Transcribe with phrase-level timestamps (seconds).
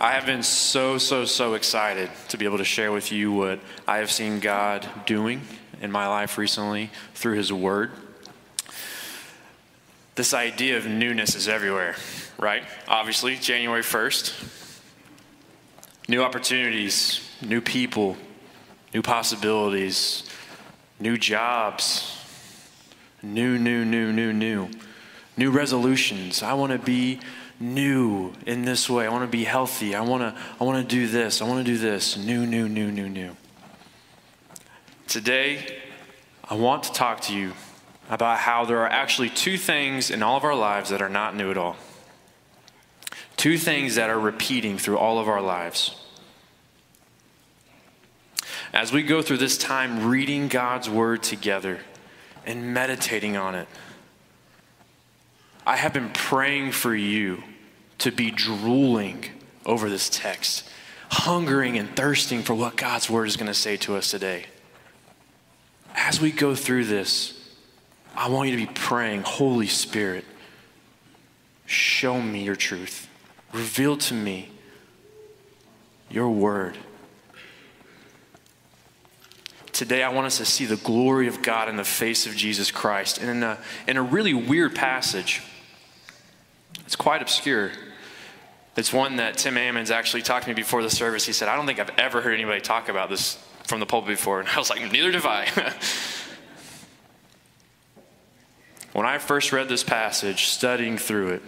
[0.00, 3.60] I have been so, so, so excited to be able to share with you what
[3.86, 5.42] I have seen God doing
[5.80, 7.92] in my life recently through His Word.
[10.16, 11.94] This idea of newness is everywhere,
[12.38, 12.64] right?
[12.88, 14.82] Obviously, January 1st,
[16.08, 18.16] new opportunities, new people,
[18.92, 20.28] new possibilities,
[20.98, 22.18] new jobs,
[23.22, 24.68] new, new, new, new, new,
[25.36, 26.42] new resolutions.
[26.42, 27.20] I want to be
[27.60, 29.06] new in this way.
[29.06, 29.94] I want to be healthy.
[29.94, 31.40] I want to I want to do this.
[31.40, 32.16] I want to do this.
[32.16, 33.36] New, new, new, new, new.
[35.06, 35.80] Today,
[36.42, 37.52] I want to talk to you
[38.10, 41.34] about how there are actually two things in all of our lives that are not
[41.34, 41.76] new at all.
[43.36, 46.00] Two things that are repeating through all of our lives.
[48.72, 51.80] As we go through this time reading God's word together
[52.44, 53.68] and meditating on it,
[55.66, 57.42] I have been praying for you
[57.98, 59.24] to be drooling
[59.64, 60.68] over this text,
[61.10, 64.46] hungering and thirsting for what God's word is going to say to us today.
[65.94, 67.40] As we go through this,
[68.14, 70.24] I want you to be praying, Holy Spirit,
[71.66, 73.08] show me your truth.
[73.52, 74.50] Reveal to me
[76.10, 76.76] your word.
[79.72, 82.70] Today, I want us to see the glory of God in the face of Jesus
[82.70, 83.18] Christ.
[83.18, 85.42] And in a, in a really weird passage,
[86.86, 87.72] it's quite obscure.
[88.76, 91.24] It's one that Tim Ammons actually talked to me before the service.
[91.24, 94.08] He said, I don't think I've ever heard anybody talk about this from the pulpit
[94.08, 94.40] before.
[94.40, 95.46] And I was like, neither have I.
[98.92, 101.42] when I first read this passage, studying through it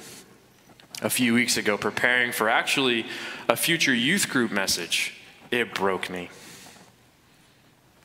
[1.03, 3.07] a few weeks ago, preparing for actually
[3.48, 5.14] a future youth group message,
[5.51, 6.31] it broke me.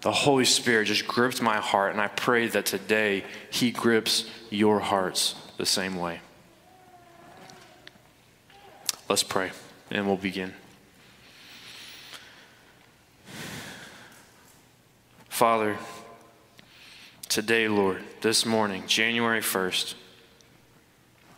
[0.01, 4.79] The Holy Spirit just gripped my heart, and I pray that today He grips your
[4.79, 6.21] hearts the same way.
[9.11, 9.51] Let's pray,
[9.89, 10.53] and we'll begin.
[15.27, 15.75] Father,
[17.27, 19.95] today, Lord, this morning, January 1st,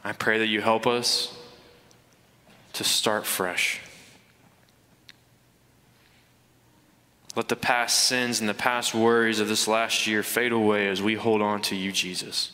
[0.04, 1.36] I pray that you help us
[2.74, 3.82] to start fresh.
[7.36, 11.02] Let the past sins and the past worries of this last year fade away as
[11.02, 12.52] we hold on to you, Jesus.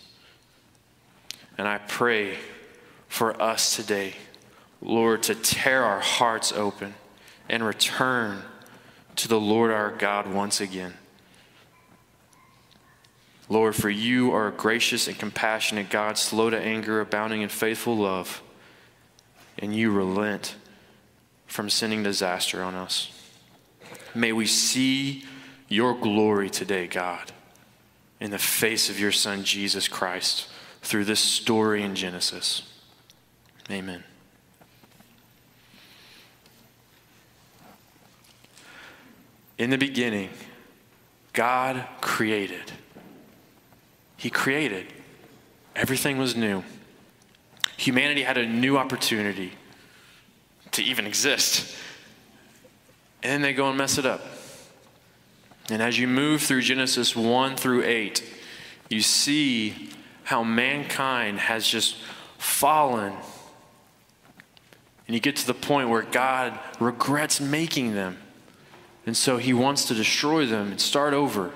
[1.57, 2.38] And I pray
[3.09, 4.13] for us today
[4.81, 6.95] Lord, to tear our hearts open
[7.50, 8.44] and return
[9.17, 10.94] to the Lord our God once again.
[13.50, 17.97] Lord, for you are a gracious and compassionate God, slow to anger, abounding in faithful
[17.97, 18.44] love,
[19.57, 20.56] and you relent
[21.47, 23.12] from sending disaster on us.
[24.13, 25.25] May we see
[25.68, 27.31] your glory today, God,
[28.19, 30.47] in the face of your Son, Jesus Christ,
[30.81, 32.63] through this story in Genesis.
[33.69, 34.03] Amen.
[39.59, 40.29] In the beginning,
[41.33, 42.71] God created.
[44.15, 44.87] He created.
[45.75, 46.63] Everything was new.
[47.77, 49.51] Humanity had a new opportunity
[50.71, 51.75] to even exist.
[53.21, 54.21] And then they go and mess it up.
[55.69, 58.23] And as you move through Genesis 1 through 8,
[58.89, 59.89] you see
[60.23, 61.97] how mankind has just
[62.37, 63.13] fallen.
[65.05, 68.17] And you get to the point where God regrets making them.
[69.09, 71.49] And so he wants to destroy them and start over.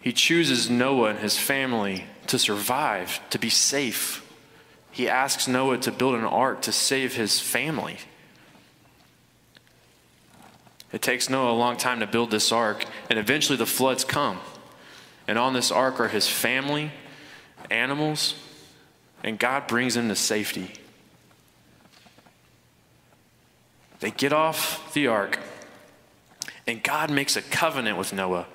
[0.00, 4.24] He chooses Noah and his family to survive, to be safe.
[4.92, 7.96] He asks Noah to build an ark to save his family.
[10.92, 14.38] It takes Noah a long time to build this ark, and eventually the floods come.
[15.26, 16.92] And on this ark are his family,
[17.72, 18.36] animals,
[19.24, 20.74] and God brings them to safety.
[24.00, 25.38] They get off the ark,
[26.66, 28.46] and God makes a covenant with Noah.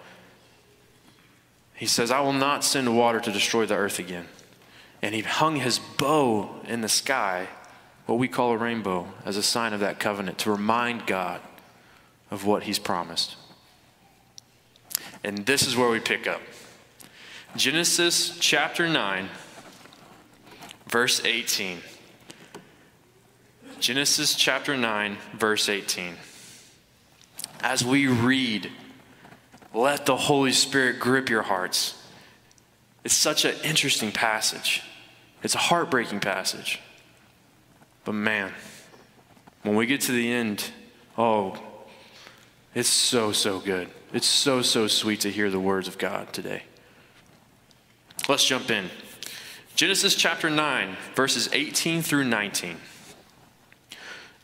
[1.75, 4.25] He says, I will not send water to destroy the earth again.
[5.01, 7.47] And he hung his bow in the sky,
[8.05, 11.41] what we call a rainbow, as a sign of that covenant to remind God
[12.31, 13.35] of what he's promised.
[15.23, 16.41] And this is where we pick up
[17.55, 19.29] Genesis chapter 9,
[20.87, 21.79] verse 18.
[23.85, 26.15] Genesis chapter 9, verse 18.
[27.61, 28.71] As we read,
[29.75, 31.93] let the Holy Spirit grip your hearts.
[33.03, 34.81] It's such an interesting passage.
[35.43, 36.79] It's a heartbreaking passage.
[38.05, 38.53] But man,
[39.61, 40.71] when we get to the end,
[41.15, 41.55] oh,
[42.73, 43.87] it's so, so good.
[44.13, 46.63] It's so, so sweet to hear the words of God today.
[48.27, 48.89] Let's jump in.
[49.75, 52.77] Genesis chapter 9, verses 18 through 19.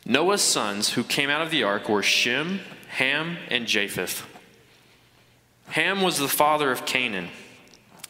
[0.06, 4.26] Noah's sons who came out of the ark were Shem, Ham, and Japheth.
[5.68, 7.30] Ham was the father of Canaan.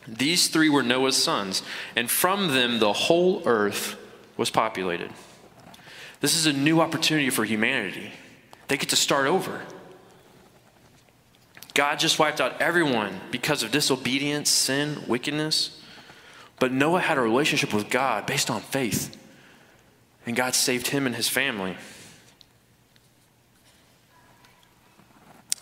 [0.08, 1.62] These three were Noah's sons,
[1.96, 3.96] and from them the whole earth
[4.36, 5.12] was populated.
[6.22, 8.12] This is a new opportunity for humanity.
[8.68, 9.62] They get to start over.
[11.74, 15.80] God just wiped out everyone because of disobedience, sin, wickedness.
[16.60, 19.18] But Noah had a relationship with God based on faith,
[20.26, 21.78] and God saved him and his family.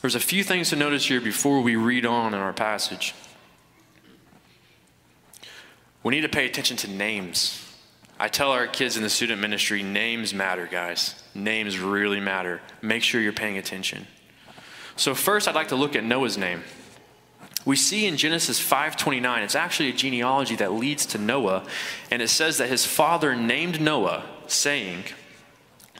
[0.01, 3.13] There's a few things to notice here before we read on in our passage.
[6.03, 7.65] We need to pay attention to names.
[8.17, 11.21] I tell our kids in the student ministry names matter, guys.
[11.35, 12.61] Names really matter.
[12.81, 14.07] Make sure you're paying attention.
[14.95, 16.63] So first I'd like to look at Noah's name.
[17.65, 21.65] We see in Genesis 5:29, it's actually a genealogy that leads to Noah,
[22.09, 25.05] and it says that his father named Noah, saying,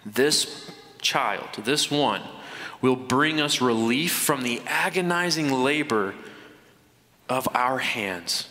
[0.05, 2.21] "This child, this one,
[2.81, 6.15] will bring us relief from the agonizing labor
[7.27, 8.47] of our hands,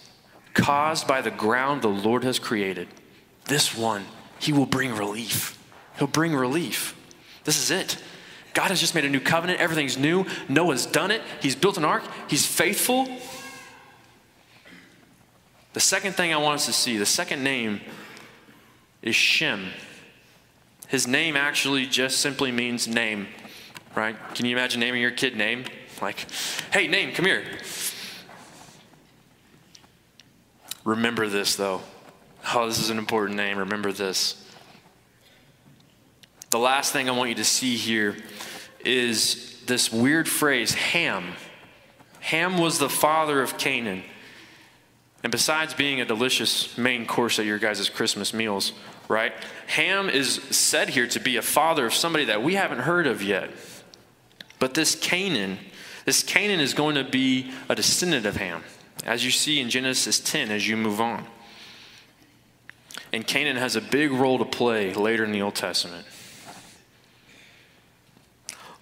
[0.55, 2.89] caused by the ground the Lord has created.
[3.47, 4.05] This one,
[4.39, 5.59] he will bring relief.
[5.99, 6.95] He'll bring relief.
[7.45, 7.97] This is it.
[8.55, 9.61] God has just made a new covenant.
[9.61, 10.27] Everything's new.
[10.49, 11.23] Noah's done it.
[11.41, 12.03] He's built an ark.
[12.29, 13.09] He's faithful.
[15.73, 17.81] The second thing I want us to see, the second name
[19.03, 19.71] is Shem.
[20.89, 23.29] His name actually just simply means name
[23.99, 24.17] right?
[24.35, 25.65] Can you imagine naming your kid name?
[26.01, 26.27] Like,
[26.73, 27.45] hey, name, come here.
[30.85, 31.83] Remember this, though.
[32.55, 33.59] Oh, this is an important name.
[33.59, 34.45] Remember this.
[36.51, 38.17] The last thing I want you to see here
[38.85, 41.35] is this weird phrase, Ham.
[42.21, 44.05] Ham was the father of Canaan.
[45.25, 48.73] And besides being a delicious main course at your guys' Christmas meals,
[49.09, 49.33] right?
[49.69, 53.23] Ham is said here to be a father of somebody that we haven't heard of
[53.23, 53.51] yet.
[54.59, 55.59] But this Canaan,
[56.05, 58.63] this Canaan is going to be a descendant of Ham,
[59.05, 61.27] as you see in Genesis 10 as you move on.
[63.13, 66.07] And Canaan has a big role to play later in the Old Testament.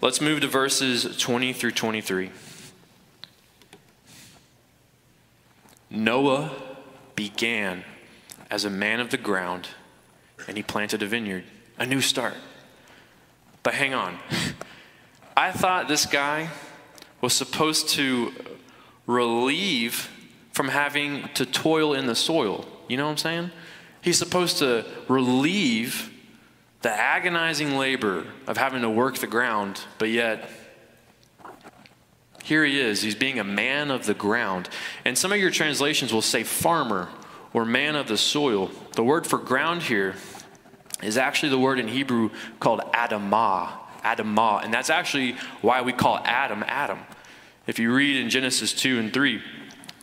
[0.01, 2.31] Let's move to verses 20 through 23.
[5.91, 6.51] Noah
[7.15, 7.85] began
[8.51, 9.69] as a man of the ground,
[10.49, 11.45] and he planted a vineyard,
[11.79, 12.35] a new start.
[13.63, 14.19] But hang on.
[15.37, 16.49] I thought this guy
[17.21, 18.33] was supposed to
[19.07, 20.11] relieve
[20.53, 22.67] from having to toil in the soil.
[22.89, 23.51] You know what I'm saying?
[24.01, 26.13] He's supposed to relieve
[26.83, 30.49] the agonizing labor of having to work the ground, but yet
[32.47, 33.03] here he is.
[33.03, 34.69] He's being a man of the ground.
[35.05, 37.09] And some of your translations will say farmer
[37.57, 38.71] or man of the soil.
[38.97, 40.15] The word for ground here
[41.03, 42.29] is actually the word in Hebrew
[42.61, 43.71] called Adamah.
[44.03, 44.63] Adamah.
[44.63, 46.99] And that's actually why we call Adam Adam.
[47.67, 49.43] If you read in Genesis 2 and 3,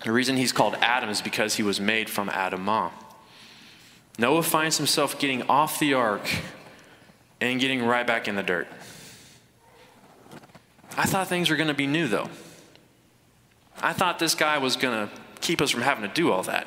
[0.04, 2.90] the reason he's called Adam is because he was made from Adamah.
[4.18, 6.28] Noah finds himself getting off the ark
[7.40, 8.68] and getting right back in the dirt.
[10.98, 12.30] I thought things were going to be new, though.
[13.80, 16.66] I thought this guy was going to keep us from having to do all that.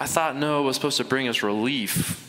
[0.00, 2.28] I thought Noah was supposed to bring us relief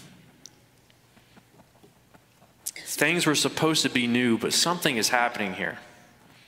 [2.99, 5.78] Things were supposed to be new, but something is happening here.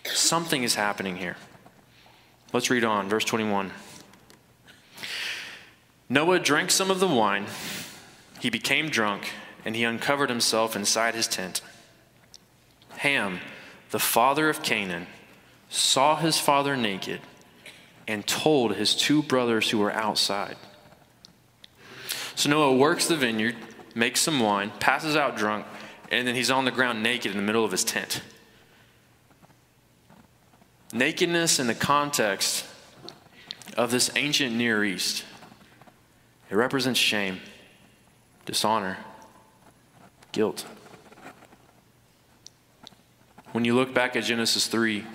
[0.03, 1.37] Something is happening here.
[2.51, 3.71] Let's read on, verse 21.
[6.09, 7.45] Noah drank some of the wine.
[8.41, 9.31] He became drunk,
[9.63, 11.61] and he uncovered himself inside his tent.
[12.97, 13.39] Ham,
[13.91, 15.07] the father of Canaan,
[15.69, 17.21] saw his father naked
[18.09, 20.57] and told his two brothers who were outside.
[22.41, 23.55] So Noah works the vineyard,
[23.93, 25.63] makes some wine, passes out drunk,
[26.09, 28.23] and then he's on the ground naked in the middle of his tent.
[30.91, 32.65] Nakedness in the context
[33.77, 35.23] of this ancient Near East,
[36.49, 37.41] it represents shame,
[38.47, 38.97] dishonor,
[40.31, 40.65] guilt.
[43.51, 45.05] When you look back at Genesis 3,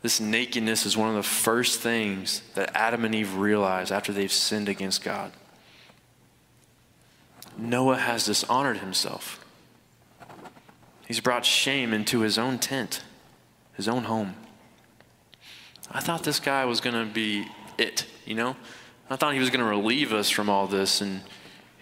[0.00, 4.32] this nakedness is one of the first things that Adam and Eve realize after they've
[4.32, 5.30] sinned against God.
[7.58, 9.44] Noah has dishonored himself.
[11.06, 13.02] He's brought shame into his own tent,
[13.74, 14.34] his own home.
[15.90, 17.46] I thought this guy was going to be
[17.76, 18.56] it, you know?
[19.10, 21.22] I thought he was going to relieve us from all this, and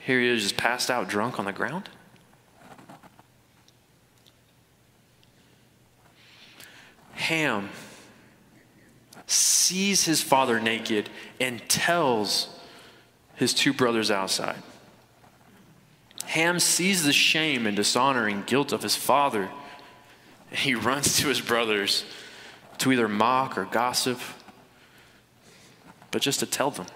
[0.05, 1.89] here he is just passed out drunk on the ground.
[7.13, 7.71] Ham
[9.27, 12.49] sees his father naked and tells
[13.35, 14.63] his two brothers outside.
[16.27, 19.49] Ham sees the shame and dishonor and guilt of his father.
[20.51, 22.05] And he runs to his brothers
[22.79, 24.21] to either mock or gossip,
[26.11, 26.87] but just to tell them.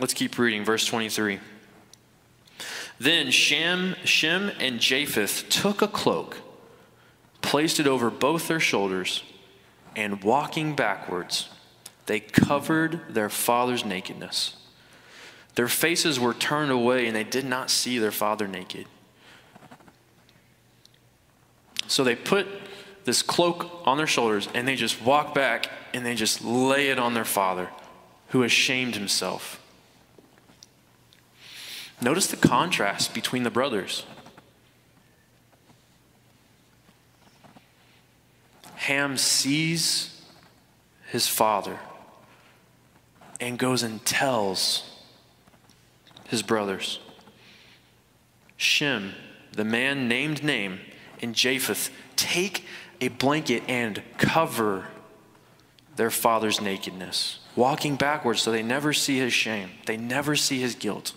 [0.00, 1.40] Let's keep reading, verse 23.
[2.98, 6.38] Then Shem, Shem and Japheth took a cloak,
[7.42, 9.24] placed it over both their shoulders,
[9.96, 11.48] and walking backwards,
[12.06, 14.56] they covered their father's nakedness.
[15.54, 18.86] Their faces were turned away, and they did not see their father naked.
[21.86, 22.46] So they put
[23.04, 26.98] this cloak on their shoulders, and they just walk back and they just lay it
[26.98, 27.68] on their father,
[28.28, 29.60] who ashamed himself.
[32.00, 34.04] Notice the contrast between the brothers.
[38.74, 40.20] Ham sees
[41.10, 41.78] his father
[43.40, 44.93] and goes and tells
[46.34, 46.98] his brothers.
[48.56, 49.14] Shem,
[49.52, 50.80] the man named name,
[51.22, 52.64] and Japheth take
[53.00, 54.88] a blanket and cover
[55.94, 60.74] their father's nakedness, walking backwards so they never see his shame, they never see his
[60.74, 61.12] guilt.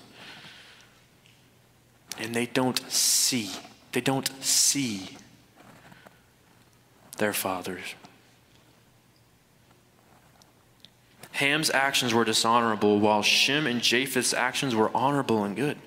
[2.20, 3.50] And they don't see,
[3.94, 5.18] they don't see
[7.18, 7.96] their fathers.
[11.38, 15.78] Ham's actions were dishonorable, while Shem and Japheth's actions were honorable and good.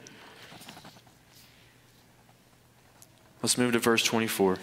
[3.42, 4.59] Let's move to verse 24.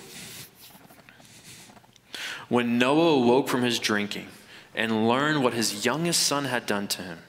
[2.47, 4.27] When Noah awoke from his drinking
[4.73, 7.19] and learned what his youngest son had done to him,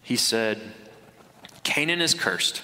[0.00, 0.60] he said,
[1.64, 2.62] Canaan is cursed.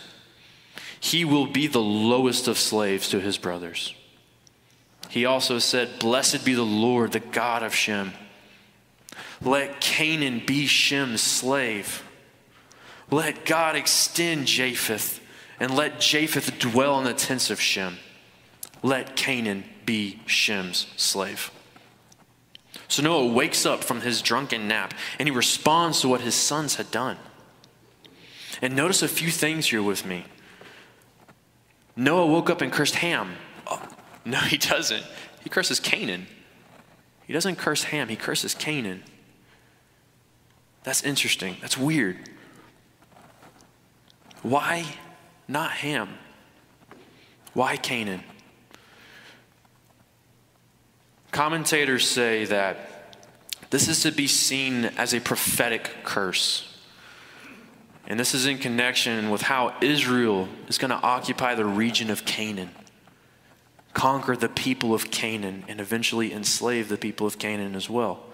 [1.00, 3.96] He will be the lowest of slaves to his brothers.
[5.08, 8.12] He also said, Blessed be the Lord, the God of Shem
[9.42, 12.04] let Canaan be Shem's slave.
[13.10, 15.20] Let God extend Japheth,
[15.58, 17.98] and let Japheth dwell in the tents of Shem.
[18.82, 21.50] Let Canaan be Shem's slave.
[22.88, 26.76] So Noah wakes up from his drunken nap and he responds to what his sons
[26.76, 27.18] had done.
[28.62, 30.24] And notice a few things here with me.
[31.96, 33.36] Noah woke up and cursed Ham.
[33.66, 33.82] Oh,
[34.24, 35.04] no, he doesn't.
[35.42, 36.26] He curses Canaan.
[37.26, 39.02] He doesn't curse Ham, he curses Canaan.
[40.82, 41.56] That's interesting.
[41.60, 42.16] That's weird.
[44.42, 44.84] Why
[45.46, 46.08] not Ham?
[47.52, 48.22] Why Canaan?
[51.32, 53.18] Commentators say that
[53.70, 56.66] this is to be seen as a prophetic curse.
[58.06, 62.24] And this is in connection with how Israel is going to occupy the region of
[62.24, 62.70] Canaan,
[63.92, 68.24] conquer the people of Canaan, and eventually enslave the people of Canaan as well.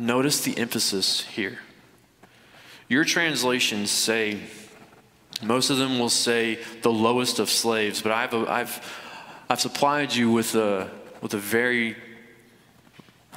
[0.00, 1.58] Notice the emphasis here.
[2.88, 4.40] Your translations say,
[5.42, 8.96] most of them will say the lowest of slaves, but I've, I've,
[9.50, 10.90] I've supplied you with a,
[11.20, 11.96] with a very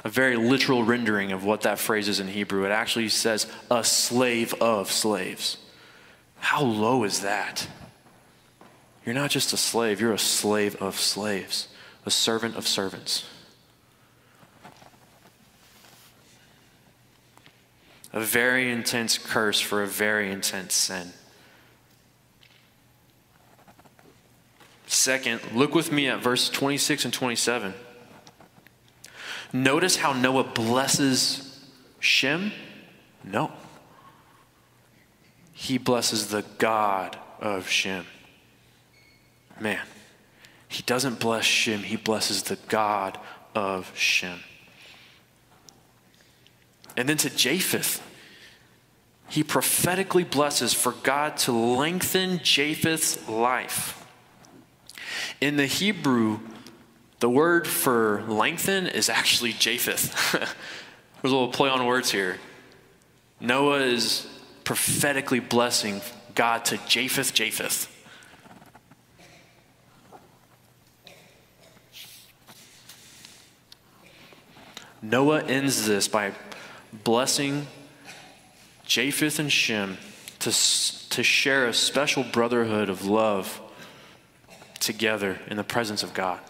[0.04, 2.66] a very literal rendering of what that phrase is in Hebrew.
[2.66, 5.56] It actually says a slave of slaves.
[6.40, 7.66] How low is that?
[9.06, 11.68] You're not just a slave, you're a slave of slaves,
[12.04, 13.24] a servant of servants.
[18.14, 21.12] A very intense curse for a very intense sin.
[24.86, 27.74] Second, look with me at verse 26 and 27.
[29.52, 31.60] Notice how Noah blesses
[31.98, 32.52] Shem?
[33.24, 33.50] No.
[35.52, 38.06] He blesses the God of Shem.
[39.60, 39.84] Man,
[40.68, 43.18] he doesn't bless Shem, he blesses the God
[43.56, 44.38] of Shem.
[46.96, 48.02] And then to Japheth,
[49.28, 54.06] he prophetically blesses for God to lengthen Japheth's life.
[55.40, 56.40] In the Hebrew,
[57.20, 60.32] the word for lengthen is actually Japheth.
[60.32, 62.38] There's a little play on words here.
[63.40, 64.26] Noah is
[64.62, 66.00] prophetically blessing
[66.34, 67.90] God to Japheth, Japheth.
[75.02, 76.32] Noah ends this by
[77.02, 77.66] blessing
[78.86, 79.98] Japheth and Shem
[80.40, 80.50] to,
[81.10, 83.60] to share a special brotherhood of love
[84.78, 86.40] together in the presence of God.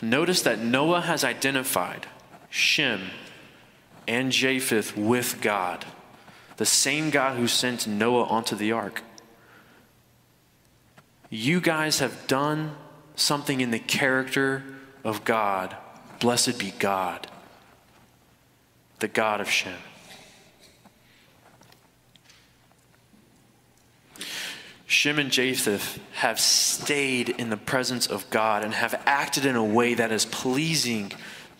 [0.00, 2.06] Notice that Noah has identified
[2.48, 3.10] Shem
[4.08, 5.84] and Japheth with God,
[6.56, 9.02] the same God who sent Noah onto the ark.
[11.28, 12.76] You guys have done
[13.14, 14.64] something in the character
[15.04, 15.76] of God.
[16.18, 17.28] Blessed be God.
[19.00, 19.76] The God of Shem.
[24.86, 29.64] Shem and Japheth have stayed in the presence of God and have acted in a
[29.64, 31.12] way that is pleasing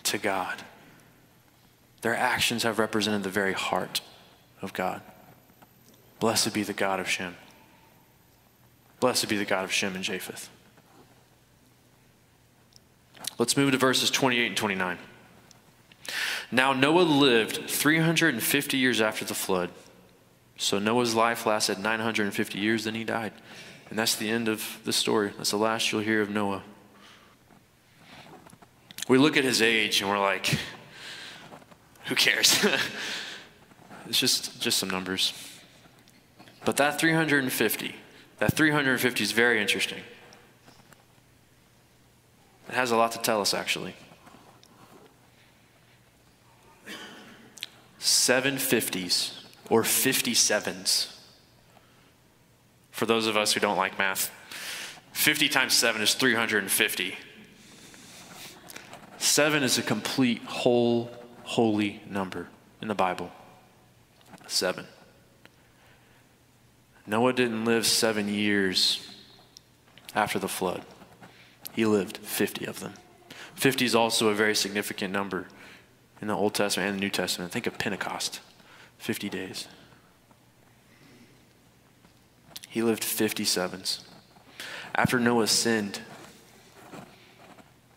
[0.03, 0.61] to God.
[2.01, 4.01] Their actions have represented the very heart
[4.61, 5.01] of God.
[6.19, 7.35] Blessed be the God of Shem.
[8.99, 10.49] Blessed be the God of Shem and Japheth.
[13.37, 14.97] Let's move to verses 28 and 29.
[16.51, 19.69] Now Noah lived 350 years after the flood.
[20.57, 23.31] So Noah's life lasted 950 years, then he died.
[23.89, 25.33] And that's the end of the story.
[25.37, 26.63] That's the last you'll hear of Noah.
[29.07, 30.57] We look at his age and we're like,
[32.05, 32.63] who cares?
[34.07, 35.33] it's just, just some numbers.
[36.63, 37.95] But that 350,
[38.37, 40.01] that 350 is very interesting.
[42.69, 43.95] It has a lot to tell us, actually.
[48.01, 51.15] 750s or 57s.
[52.89, 54.31] For those of us who don't like math,
[55.13, 57.15] 50 times 7 is 350.
[59.17, 61.11] 7 is a complete, whole,
[61.43, 62.47] holy number
[62.81, 63.31] in the Bible.
[64.47, 64.85] 7.
[67.05, 69.07] Noah didn't live seven years
[70.15, 70.81] after the flood,
[71.73, 72.93] he lived 50 of them.
[73.55, 75.47] 50 is also a very significant number
[76.21, 77.51] in the Old Testament and the New Testament.
[77.51, 78.39] Think of Pentecost.
[78.99, 79.67] 50 days.
[82.69, 84.01] He lived 57s.
[84.93, 85.99] After Noah sinned,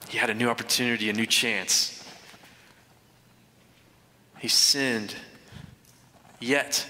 [0.09, 2.05] he had a new opportunity, a new chance.
[4.39, 5.15] He sinned,
[6.41, 6.89] yet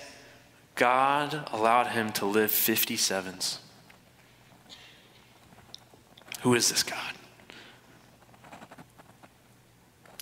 [0.77, 3.59] God allowed him to live 57s.
[6.43, 7.04] Who is this God?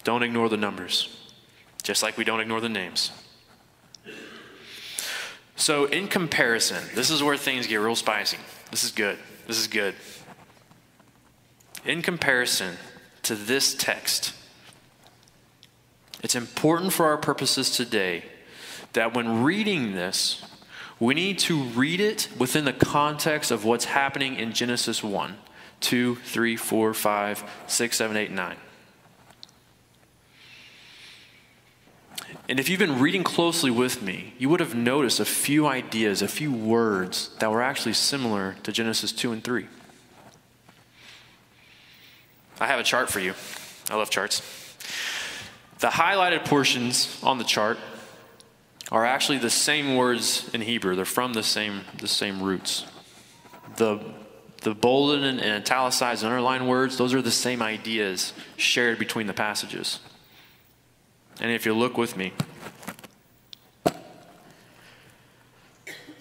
[0.04, 1.16] Don't ignore the numbers,
[1.82, 3.12] just like we don't ignore the names.
[5.54, 8.38] So, in comparison, this is where things get real spicy.
[8.70, 9.18] This is good.
[9.46, 9.94] This is good.
[11.84, 12.76] In comparison
[13.22, 14.34] to this text,
[16.22, 18.24] it's important for our purposes today
[18.92, 20.42] that when reading this,
[21.00, 25.36] we need to read it within the context of what's happening in Genesis 1,
[25.80, 28.56] 2, 3, 4, 5, 6, 7, 8, 9.
[32.48, 36.22] And if you've been reading closely with me, you would have noticed a few ideas,
[36.22, 39.66] a few words that were actually similar to Genesis 2 and 3.
[42.60, 43.34] I have a chart for you.
[43.90, 44.42] I love charts.
[45.80, 47.78] The highlighted portions on the chart
[48.92, 50.94] are actually the same words in Hebrew.
[50.94, 52.84] They're from the same, the same roots.
[53.76, 54.00] The,
[54.60, 59.32] the bolded and italicized and underlined words, those are the same ideas shared between the
[59.32, 59.98] passages.
[61.42, 62.32] And if you look with me,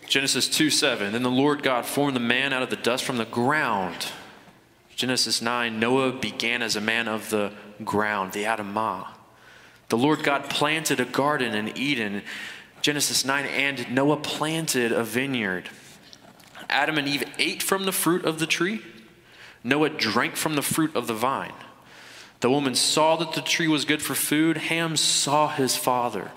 [0.08, 1.14] Genesis 2 7.
[1.14, 4.08] Then the Lord God formed the man out of the dust from the ground.
[4.96, 5.80] Genesis 9.
[5.80, 7.54] Noah began as a man of the
[7.86, 9.08] ground, the Adamah.
[9.90, 12.24] The Lord God planted a garden in Eden.
[12.82, 13.46] Genesis 9.
[13.46, 15.70] And Noah planted a vineyard.
[16.68, 18.82] Adam and Eve ate from the fruit of the tree.
[19.64, 21.54] Noah drank from the fruit of the vine.
[22.42, 24.58] The woman saw that the tree was good for food.
[24.58, 26.32] Ham saw his father.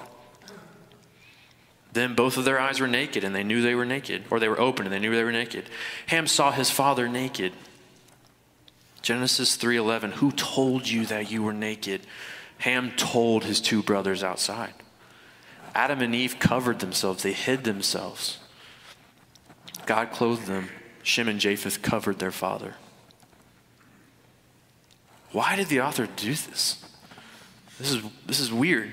[1.92, 4.48] Then both of their eyes were naked, and they knew they were naked, or they
[4.48, 5.64] were open, and they knew they were naked.
[6.08, 7.52] Ham saw his father naked.
[9.00, 12.06] Genesis 3:11 Who told you that you were naked?
[12.58, 14.74] Ham told his two brothers outside.
[15.74, 18.38] Adam and Eve covered themselves, they hid themselves.
[19.86, 20.68] God clothed them.
[21.02, 22.74] Shem and Japheth covered their father.
[25.34, 26.80] Why did the author do this?
[27.80, 28.88] This is, this is weird.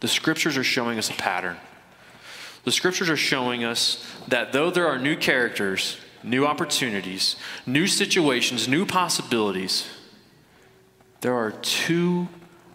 [0.00, 1.58] The scriptures are showing us a pattern.
[2.64, 8.66] The scriptures are showing us that though there are new characters, new opportunities, new situations,
[8.66, 9.86] new possibilities,
[11.20, 12.26] there are two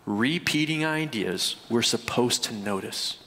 [0.06, 3.18] repeating ideas we're supposed to notice.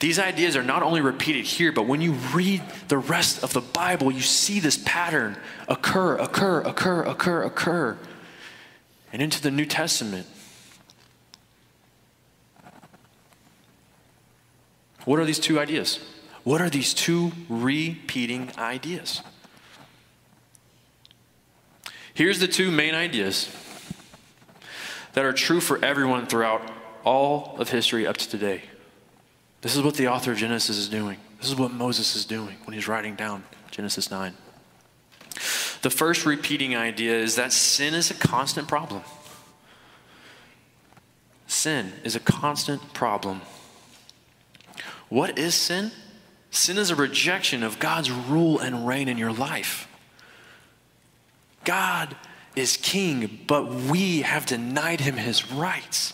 [0.00, 3.60] These ideas are not only repeated here, but when you read the rest of the
[3.60, 5.36] Bible, you see this pattern
[5.68, 7.98] occur, occur, occur, occur, occur.
[9.12, 10.26] And into the New Testament.
[15.04, 16.00] What are these two ideas?
[16.42, 19.22] What are these two repeating ideas?
[22.14, 23.50] Here's the two main ideas
[25.12, 26.62] that are true for everyone throughout
[27.04, 28.62] all of history up to today.
[29.64, 31.16] This is what the author of Genesis is doing.
[31.40, 34.34] This is what Moses is doing when he's writing down Genesis 9.
[35.80, 39.00] The first repeating idea is that sin is a constant problem.
[41.46, 43.40] Sin is a constant problem.
[45.08, 45.92] What is sin?
[46.50, 49.88] Sin is a rejection of God's rule and reign in your life.
[51.64, 52.14] God
[52.54, 56.12] is king, but we have denied him his rights.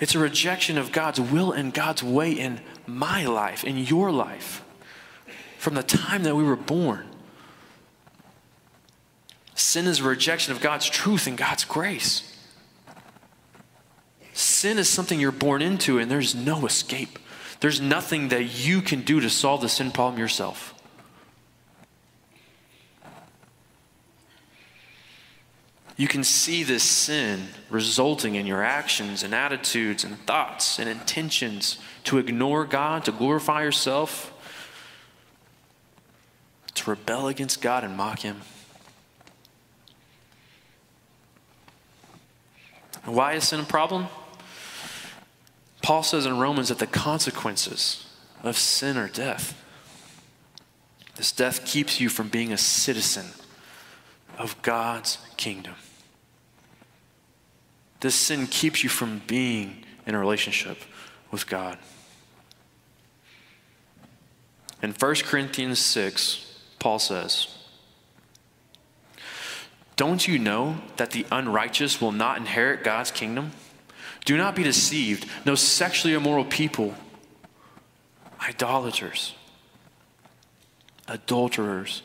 [0.00, 4.64] It's a rejection of God's will and God's way in my life, in your life,
[5.58, 7.06] from the time that we were born.
[9.54, 12.26] Sin is a rejection of God's truth and God's grace.
[14.32, 17.18] Sin is something you're born into, and there's no escape.
[17.60, 20.74] There's nothing that you can do to solve the sin problem yourself.
[26.00, 31.76] You can see this sin resulting in your actions and attitudes and thoughts and intentions
[32.04, 34.32] to ignore God, to glorify yourself,
[36.72, 38.40] to rebel against God and mock Him.
[43.04, 44.06] Why is sin a problem?
[45.82, 48.06] Paul says in Romans that the consequences
[48.42, 49.54] of sin are death.
[51.16, 53.26] This death keeps you from being a citizen
[54.38, 55.74] of God's kingdom.
[58.00, 60.78] This sin keeps you from being in a relationship
[61.30, 61.78] with God.
[64.82, 67.48] In 1 Corinthians 6, Paul says,
[69.96, 73.52] Don't you know that the unrighteous will not inherit God's kingdom?
[74.24, 75.26] Do not be deceived.
[75.44, 76.94] No sexually immoral people,
[78.40, 79.34] idolaters,
[81.06, 82.02] adulterers,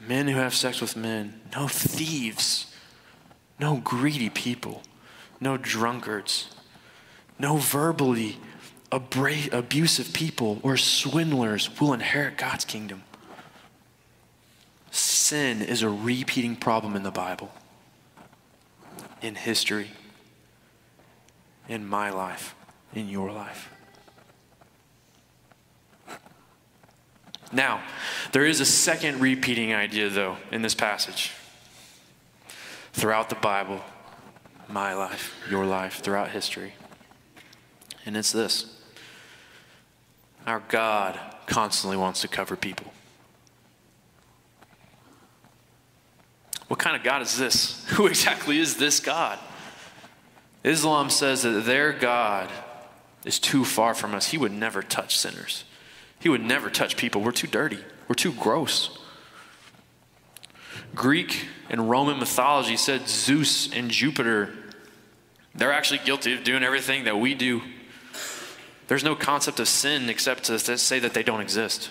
[0.00, 2.74] men who have sex with men, no thieves,
[3.58, 4.82] no greedy people,
[5.40, 6.50] no drunkards,
[7.38, 8.38] no verbally
[8.92, 13.02] abra- abusive people or swindlers will inherit God's kingdom.
[14.90, 17.52] Sin is a repeating problem in the Bible,
[19.20, 19.90] in history
[21.68, 22.54] in my life,
[22.94, 23.70] in your life.
[27.52, 27.82] Now,
[28.32, 31.32] there is a second repeating idea, though, in this passage.
[32.96, 33.82] Throughout the Bible,
[34.70, 36.72] my life, your life, throughout history.
[38.06, 38.74] And it's this
[40.46, 42.90] our God constantly wants to cover people.
[46.68, 47.84] What kind of God is this?
[47.88, 49.38] Who exactly is this God?
[50.64, 52.50] Islam says that their God
[53.26, 54.28] is too far from us.
[54.28, 55.64] He would never touch sinners,
[56.18, 57.20] He would never touch people.
[57.20, 58.98] We're too dirty, we're too gross.
[60.96, 64.52] Greek and Roman mythology said Zeus and Jupiter,
[65.54, 67.62] they're actually guilty of doing everything that we do.
[68.88, 71.90] There's no concept of sin except to say that they don't exist.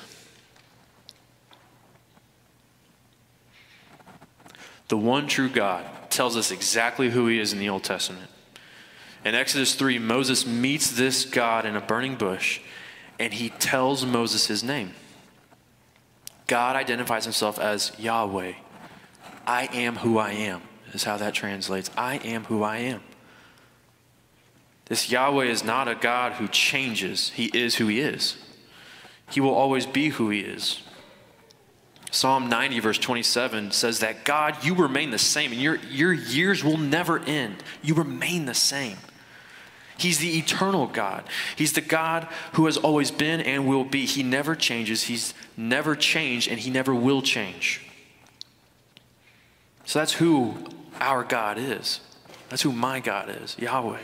[4.88, 8.30] The one true God tells us exactly who he is in the Old Testament.
[9.24, 12.62] In Exodus 3, Moses meets this God in a burning bush
[13.20, 14.94] and he tells Moses his name.
[16.48, 18.54] God identifies himself as Yahweh.
[19.46, 20.62] I am who I am,
[20.94, 21.92] is how that translates.
[21.98, 23.02] I am who I am.
[24.86, 28.38] This Yahweh is not a God who changes, he is who he is.
[29.32, 30.82] He will always be who he is.
[32.12, 36.64] Psalm 90, verse 27 says that God, you remain the same, and your, your years
[36.64, 37.64] will never end.
[37.82, 38.98] You remain the same.
[39.98, 41.24] He's the eternal God.
[41.56, 44.06] He's the God who has always been and will be.
[44.06, 45.04] He never changes.
[45.04, 47.82] He's never changed and he never will change.
[49.86, 50.56] So that's who
[51.00, 52.02] our God is.
[52.50, 54.00] That's who my God is, Yahweh.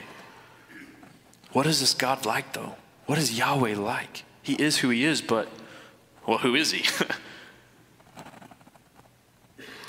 [1.52, 2.76] What is this God like, though?
[3.06, 4.24] What is Yahweh like?
[4.42, 5.50] He is who he is, but,
[6.26, 6.86] well, who is he?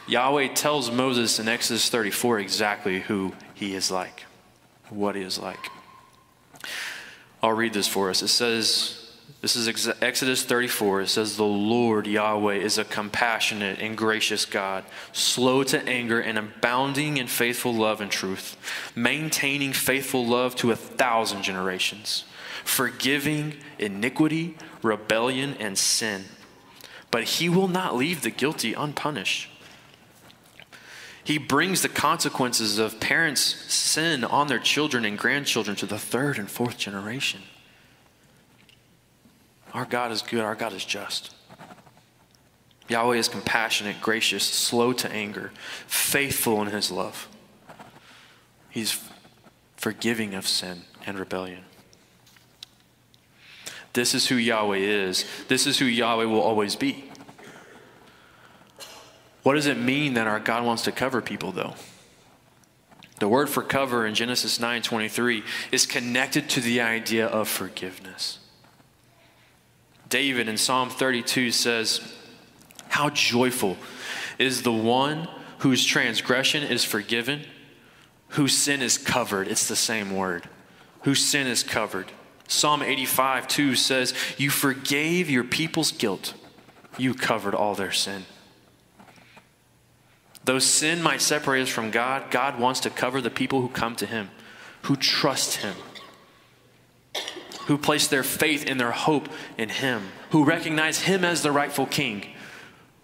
[0.07, 4.25] Yahweh tells Moses in Exodus 34 exactly who he is like,
[4.91, 5.71] what he is like.
[7.43, 8.23] I'll read this for us.
[8.23, 9.02] It says,
[9.43, 9.67] this is
[10.01, 11.01] Exodus 34.
[11.01, 16.39] It says, The Lord Yahweh is a compassionate and gracious God, slow to anger and
[16.39, 18.57] abounding in faithful love and truth,
[18.95, 22.25] maintaining faithful love to a thousand generations,
[22.63, 26.27] forgiving iniquity, rebellion, and sin.
[27.11, 29.51] But he will not leave the guilty unpunished.
[31.25, 36.39] He brings the consequences of parents' sin on their children and grandchildren to the third
[36.39, 37.41] and fourth generation.
[39.75, 41.35] Our God is good, our God is just.
[42.89, 45.51] Yahweh is compassionate, gracious, slow to anger,
[45.87, 47.29] faithful in his love.
[48.69, 49.01] He's
[49.77, 51.65] forgiving of sin and rebellion.
[53.93, 55.25] This is who Yahweh is.
[55.49, 57.11] This is who Yahweh will always be.
[59.43, 61.75] What does it mean that our God wants to cover people, though?
[63.19, 68.39] The word for cover in Genesis 9:23 is connected to the idea of forgiveness.
[70.13, 72.03] David in Psalm 32 says,
[72.89, 73.79] "How joyful
[74.39, 75.27] is the one
[75.61, 77.47] whose transgression is forgiven,
[78.29, 80.51] whose sin is covered." It's the same word.
[81.05, 82.13] Whose sin is covered.
[82.47, 86.35] Psalm 85 2 says, You forgave your people's guilt,
[86.99, 88.27] you covered all their sin.
[90.45, 93.97] Though sin might separate us from God, God wants to cover the people who come
[93.97, 94.29] to Him,
[94.83, 95.75] who trust Him,
[97.67, 101.87] who place their faith and their hope in Him, who recognize Him as the rightful
[101.87, 102.27] King,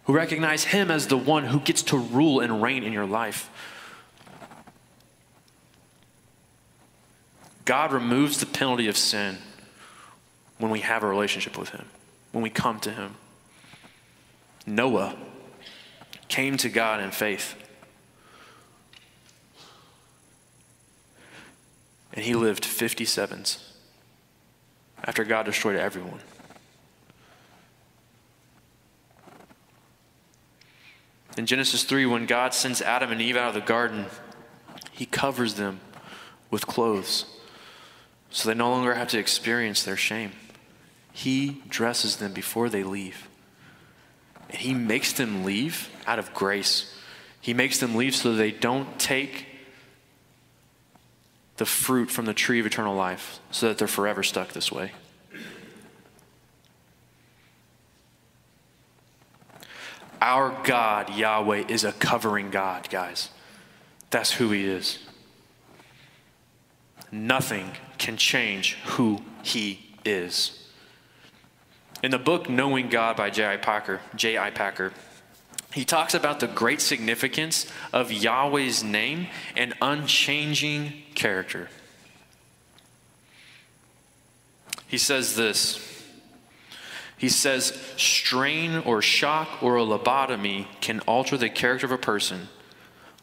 [0.05, 3.51] who recognize Him as the one who gets to rule and reign in your life.
[7.65, 9.39] God removes the penalty of sin
[10.59, 11.85] when we have a relationship with Him,
[12.33, 13.15] when we come to Him.
[14.67, 15.17] Noah
[16.29, 17.55] came to God in faith.
[22.13, 23.68] And he lived 57s
[25.09, 26.21] after God destroyed everyone.
[31.39, 34.05] In Genesis 3, when God sends Adam and Eve out of the garden,
[34.93, 35.81] he covers them
[36.51, 37.25] with clothes
[38.31, 40.33] so they no longer have to experience their shame.
[41.11, 43.31] He dresses them before they leave.
[44.51, 46.95] And he makes them leave out of grace.
[47.41, 49.47] He makes them leave so they don't take
[51.59, 54.93] the fruit from the tree of eternal life, so that they're forever stuck this way.
[60.21, 63.31] Our God, Yahweh, is a covering God, guys.
[64.11, 64.99] That's who He is.
[67.13, 70.69] Nothing can change who He is.
[72.03, 73.57] In the book Knowing God by J.I.
[73.59, 74.51] Packer, J.I.
[74.51, 74.93] Packer,
[75.73, 81.69] he talks about the great significance of Yahweh's name and unchanging character.
[84.87, 85.85] He says this.
[87.19, 92.49] He says, strain or shock or a lobotomy can alter the character of a person,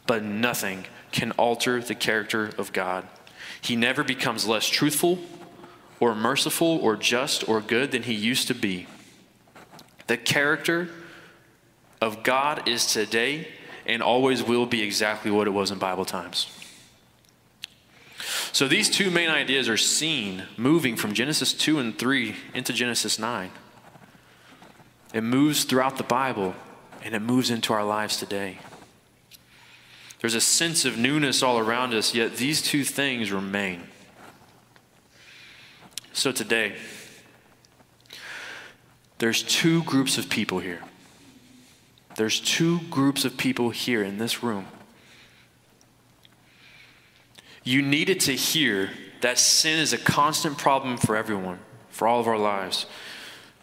[0.06, 3.08] but nothing can alter the character of God.
[3.60, 5.18] He never becomes less truthful
[5.98, 8.86] or merciful or just or good than he used to be.
[10.06, 10.90] The character
[12.06, 13.48] of God is today
[13.84, 16.46] and always will be exactly what it was in Bible times.
[18.52, 23.18] So these two main ideas are seen moving from Genesis 2 and 3 into Genesis
[23.18, 23.50] 9.
[25.12, 26.54] It moves throughout the Bible
[27.02, 28.58] and it moves into our lives today.
[30.20, 33.82] There's a sense of newness all around us, yet these two things remain.
[36.12, 36.74] So today,
[39.18, 40.80] there's two groups of people here.
[42.16, 44.66] There's two groups of people here in this room.
[47.62, 51.58] You needed to hear that sin is a constant problem for everyone,
[51.90, 52.86] for all of our lives.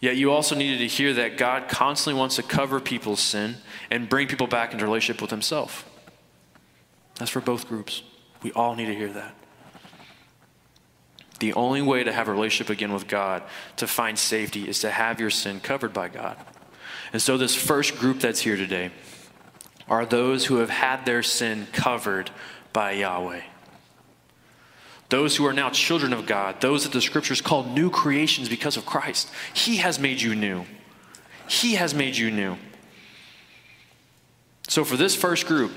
[0.00, 3.56] Yet you also needed to hear that God constantly wants to cover people's sin
[3.90, 5.88] and bring people back into relationship with Himself.
[7.16, 8.02] That's for both groups.
[8.42, 9.34] We all need to hear that.
[11.40, 13.42] The only way to have a relationship again with God,
[13.76, 16.36] to find safety, is to have your sin covered by God.
[17.14, 18.90] And so, this first group that's here today
[19.88, 22.32] are those who have had their sin covered
[22.72, 23.42] by Yahweh.
[25.10, 28.76] Those who are now children of God, those that the scriptures call new creations because
[28.76, 29.30] of Christ.
[29.52, 30.64] He has made you new.
[31.46, 32.56] He has made you new.
[34.66, 35.70] So, for this first group,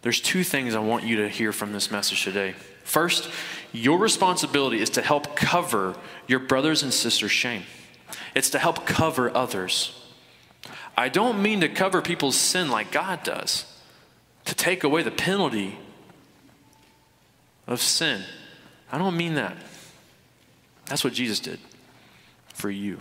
[0.00, 2.54] there's two things I want you to hear from this message today.
[2.84, 3.28] First,
[3.70, 5.94] your responsibility is to help cover
[6.26, 7.64] your brothers and sisters' shame.
[8.34, 9.96] It's to help cover others.
[10.96, 13.64] I don't mean to cover people's sin like God does,
[14.44, 15.78] to take away the penalty
[17.66, 18.22] of sin.
[18.92, 19.56] I don't mean that.
[20.86, 21.60] That's what Jesus did
[22.52, 22.98] for you,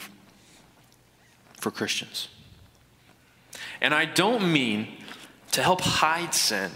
[1.58, 2.30] for Christians.
[3.82, 4.88] And I don't mean
[5.52, 6.72] to help hide sin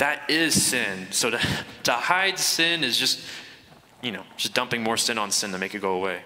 [0.00, 1.08] that is sin.
[1.10, 1.38] So to,
[1.84, 3.20] to hide sin is just,
[4.02, 6.22] you know, just dumping more sin on sin to make it go away.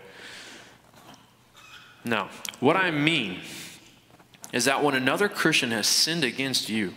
[2.04, 2.28] No.
[2.60, 3.40] What I mean
[4.52, 6.94] is that when another Christian has sinned against you,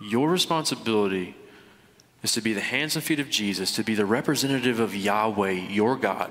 [0.00, 1.34] your responsibility
[2.22, 5.50] is to be the hands and feet of Jesus, to be the representative of Yahweh,
[5.50, 6.30] your God,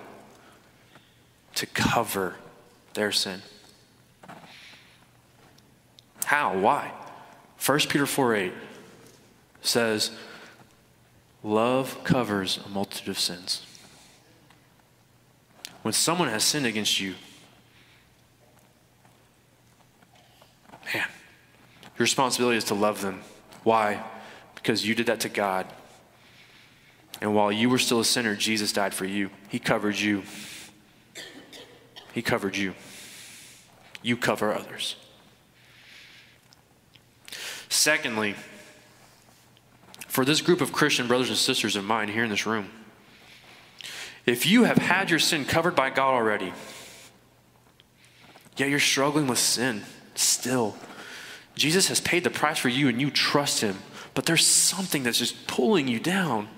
[1.56, 2.36] to cover
[2.94, 3.42] their sin.
[6.26, 6.58] How?
[6.58, 6.92] Why?
[7.64, 8.54] 1 Peter 4 8
[9.62, 10.12] says,
[11.44, 13.67] Love covers a multitude of sins.
[15.82, 17.16] When someone has sinned against you,
[20.94, 21.06] man,
[21.98, 23.22] Your responsibility is to love them.
[23.64, 24.04] Why?
[24.54, 25.66] Because you did that to God.
[27.22, 29.32] And while you were still a sinner, Jesus died for you.
[29.50, 30.22] He covered you.
[32.14, 32.76] He covered you.
[34.04, 34.96] You cover others.
[37.68, 38.36] Secondly,
[40.08, 42.70] for this group of Christian brothers and sisters of mine here in this room,
[44.28, 46.54] if you have had your sin covered by God already,
[48.58, 49.84] yet you're struggling with sin
[50.16, 50.76] still,
[51.56, 53.78] Jesus has paid the price for you and you trust him,
[54.14, 56.50] but there's something that's just pulling you down.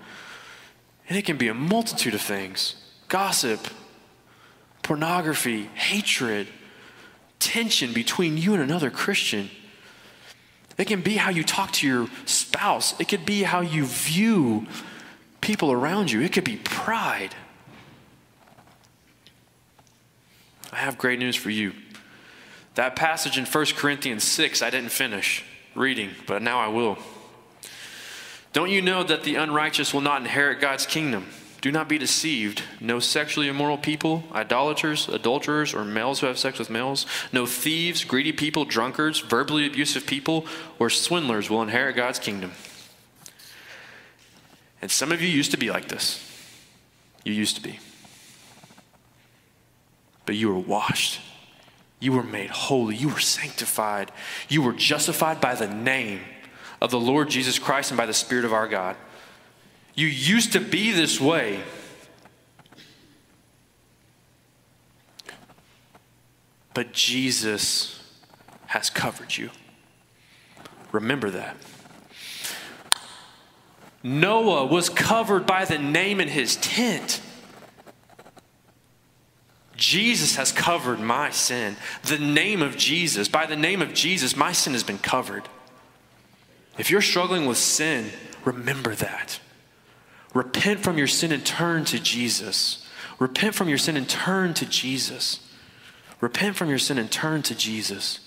[1.07, 2.75] And it can be a multitude of things
[3.07, 3.67] gossip,
[4.83, 6.47] pornography, hatred,
[7.39, 9.49] tension between you and another Christian.
[10.77, 12.99] It can be how you talk to your spouse.
[12.99, 14.65] It could be how you view
[15.41, 16.21] people around you.
[16.21, 17.35] It could be pride.
[20.79, 21.73] I have great news for you.
[22.75, 25.43] That passage in 1 Corinthians 6, I didn't finish
[25.75, 26.97] reading, but now I will.
[28.53, 31.27] Don't you know that the unrighteous will not inherit God's kingdom?
[31.59, 32.63] Do not be deceived.
[32.79, 38.05] No sexually immoral people, idolaters, adulterers, or males who have sex with males, no thieves,
[38.05, 40.45] greedy people, drunkards, verbally abusive people,
[40.79, 42.53] or swindlers will inherit God's kingdom.
[44.81, 46.25] And some of you used to be like this.
[47.25, 47.79] You used to be.
[50.29, 51.21] But you were washed.
[51.99, 52.95] You were made holy.
[52.95, 54.11] You were sanctified.
[54.47, 56.19] You were justified by the name
[56.79, 58.95] of the Lord Jesus Christ and by the Spirit of our God.
[59.95, 61.61] You used to be this way.
[66.75, 67.99] But Jesus
[68.67, 69.49] has covered you.
[70.91, 71.57] Remember that.
[74.03, 77.19] Noah was covered by the name in his tent.
[79.79, 81.77] Jesus has covered my sin.
[82.03, 85.47] The name of Jesus, by the name of Jesus, my sin has been covered.
[86.77, 88.11] If you're struggling with sin,
[88.45, 89.39] remember that.
[90.33, 92.85] Repent from your sin and turn to Jesus.
[93.17, 95.39] Repent from your sin and turn to Jesus.
[96.21, 98.19] Repent from your sin and turn to Jesus.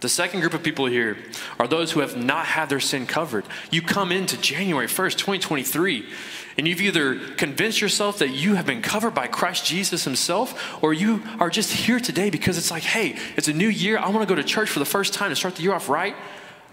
[0.00, 1.18] The second group of people here
[1.58, 3.44] are those who have not had their sin covered.
[3.70, 6.08] You come into January 1st, 2023,
[6.56, 10.94] and you've either convinced yourself that you have been covered by Christ Jesus Himself, or
[10.94, 13.98] you are just here today because it's like, hey, it's a new year.
[13.98, 15.90] I want to go to church for the first time to start the year off
[15.90, 16.16] right.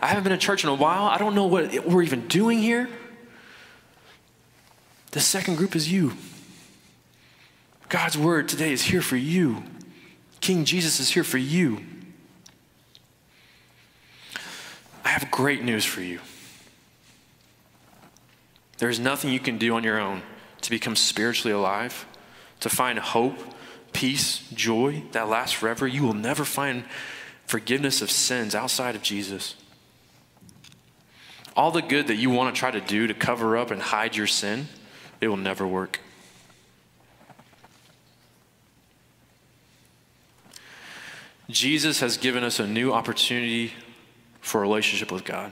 [0.01, 1.03] I haven't been to church in a while.
[1.03, 2.87] I don't know what we're even doing here.
[5.11, 6.13] The second group is you.
[7.89, 9.63] God's word today is here for you.
[10.39, 11.81] King Jesus is here for you.
[15.07, 16.19] I have great news for you.
[18.77, 20.21] There's nothing you can do on your own
[20.59, 22.05] to become spiritually alive,
[22.59, 23.39] to find hope,
[23.93, 25.87] peace, joy that lasts forever.
[25.87, 26.83] You will never find
[27.45, 29.55] forgiveness of sins outside of Jesus.
[31.55, 34.17] All the good that you want to try to do to cover up and hide
[34.17, 34.67] your sin,
[35.21, 36.01] it will never work.
[41.49, 43.71] Jesus has given us a new opportunity
[44.47, 45.51] for a relationship with God.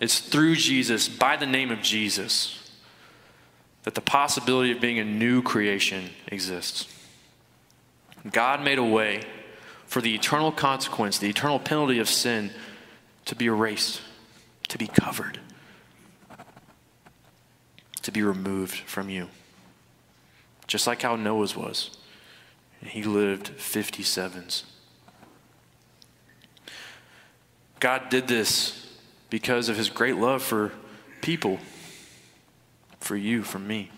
[0.00, 2.70] It's through Jesus, by the name of Jesus,
[3.82, 6.86] that the possibility of being a new creation exists.
[8.30, 9.22] God made a way
[9.86, 12.50] for the eternal consequence, the eternal penalty of sin
[13.26, 14.00] to be erased,
[14.68, 15.40] to be covered
[18.02, 19.28] to be removed from you.
[20.66, 21.96] Just like how Noah's was.
[22.82, 24.64] He lived 57s.
[27.80, 28.86] God did this
[29.30, 30.72] because of his great love for
[31.22, 31.58] people,
[33.00, 33.90] for you, for me.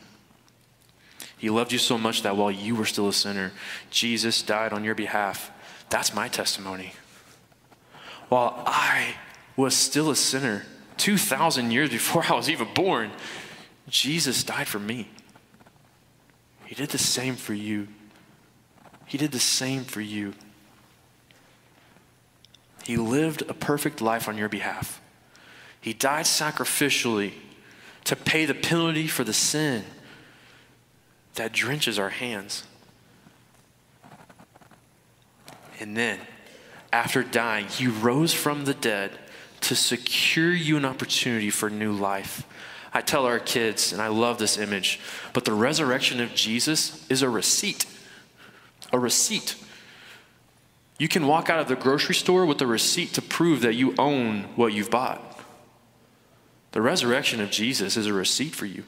[1.36, 3.50] He loved you so much that while you were still a sinner,
[3.90, 5.50] Jesus died on your behalf.
[5.90, 6.92] That's my testimony.
[8.28, 9.16] While I
[9.56, 10.64] was still a sinner,
[10.98, 13.10] 2,000 years before I was even born,
[13.88, 15.08] Jesus died for me.
[16.66, 17.88] He did the same for you.
[19.06, 20.34] He did the same for you.
[22.84, 25.00] He lived a perfect life on your behalf.
[25.80, 27.32] He died sacrificially
[28.04, 29.84] to pay the penalty for the sin
[31.34, 32.64] that drenches our hands.
[35.80, 36.20] And then,
[36.92, 39.12] after dying, he rose from the dead
[39.62, 42.46] to secure you an opportunity for new life.
[42.92, 45.00] I tell our kids, and I love this image,
[45.32, 47.86] but the resurrection of Jesus is a receipt.
[48.92, 49.56] A receipt.
[51.02, 53.92] You can walk out of the grocery store with a receipt to prove that you
[53.98, 55.40] own what you've bought.
[56.70, 58.84] The resurrection of Jesus is a receipt for you.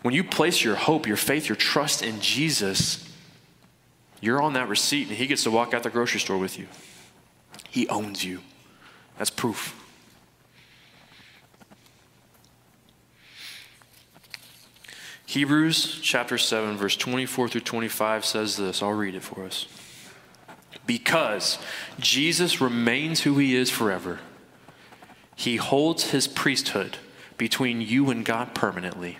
[0.00, 3.08] When you place your hope, your faith, your trust in Jesus,
[4.20, 6.66] You're on that receipt, and he gets to walk out the grocery store with you.
[7.70, 8.40] He owns you.
[9.18, 9.78] That's proof.
[15.26, 18.82] Hebrews chapter 7, verse 24 through 25 says this.
[18.82, 19.66] I'll read it for us.
[20.86, 21.58] Because
[21.98, 24.20] Jesus remains who he is forever,
[25.36, 26.98] he holds his priesthood
[27.38, 29.18] between you and God permanently.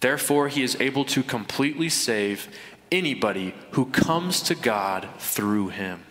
[0.00, 2.48] Therefore, he is able to completely save
[2.92, 6.04] anybody who comes to God through him.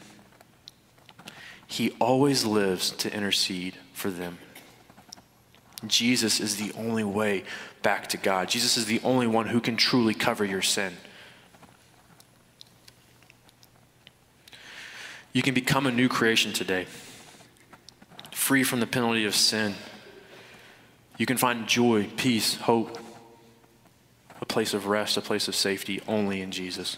[1.67, 4.37] He always lives to intercede for them.
[5.87, 7.43] Jesus is the only way
[7.81, 8.47] back to God.
[8.49, 10.93] Jesus is the only one who can truly cover your sin.
[15.33, 16.87] You can become a new creation today,
[18.31, 19.75] free from the penalty of sin.
[21.17, 22.99] You can find joy, peace, hope,
[24.39, 26.97] a place of rest, a place of safety only in Jesus.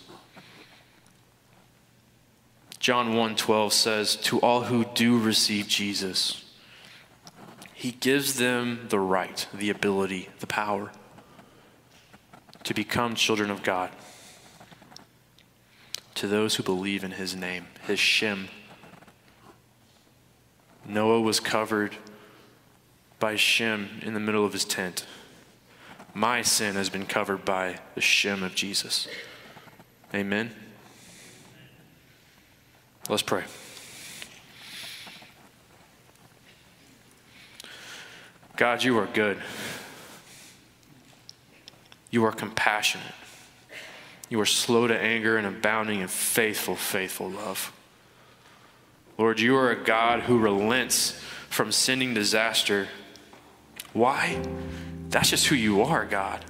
[2.80, 6.44] John 1:12 says, "To all who do receive Jesus,
[7.74, 10.92] he gives them the right, the ability, the power
[12.66, 13.92] to become children of God.
[16.16, 18.50] To those who believe in his name, his Shem.
[20.86, 21.98] Noah was covered
[23.20, 25.06] by Shem in the middle of his tent.
[26.14, 29.08] My sin has been covered by the Shem of Jesus.
[30.14, 30.52] Amen.
[33.10, 33.44] Let's pray.
[38.56, 39.42] God, you are good.
[42.10, 43.06] You are compassionate.
[44.30, 47.72] You are slow to anger and abounding in faithful, faithful love.
[49.18, 51.20] Lord, you are a God who relents
[51.50, 52.88] from sending disaster.
[53.94, 54.42] Why?
[55.10, 56.44] That's just who you are, God.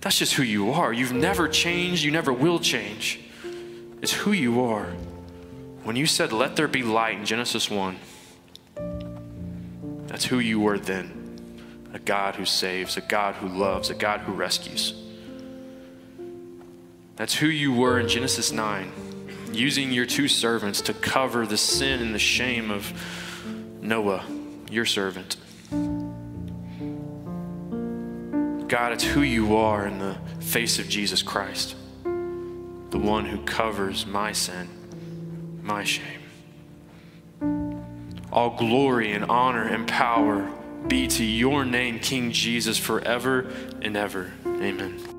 [0.00, 0.92] That's just who you are.
[0.92, 3.20] You've never changed, you never will change.
[4.00, 4.86] It's who you are.
[5.84, 7.98] When you said, Let there be light in Genesis 1,
[10.06, 11.14] that's who you were then
[11.94, 14.92] a God who saves, a God who loves, a God who rescues.
[17.18, 18.92] That's who you were in Genesis 9,
[19.52, 22.92] using your two servants to cover the sin and the shame of
[23.82, 24.24] Noah,
[24.70, 25.36] your servant.
[28.68, 34.06] God, it's who you are in the face of Jesus Christ, the one who covers
[34.06, 34.68] my sin,
[35.60, 36.22] my shame.
[38.30, 40.48] All glory and honor and power
[40.86, 43.52] be to your name, King Jesus, forever
[43.82, 44.30] and ever.
[44.46, 45.17] Amen.